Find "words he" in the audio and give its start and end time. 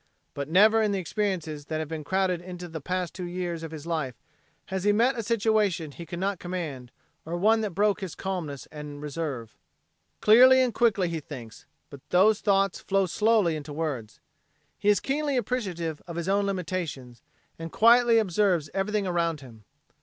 13.73-14.89